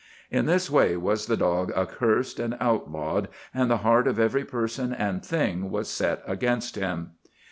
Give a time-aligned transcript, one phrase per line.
[0.31, 4.93] In this way was the dog accursed and outlawed, and the heart of every person
[4.93, 7.11] and thing was set against him.